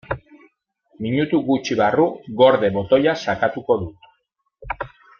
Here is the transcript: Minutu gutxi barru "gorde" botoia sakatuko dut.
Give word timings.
Minutu 1.07 1.41
gutxi 1.51 1.77
barru 1.83 2.07
"gorde" 2.41 2.73
botoia 2.81 3.15
sakatuko 3.27 3.81
dut. 3.87 4.13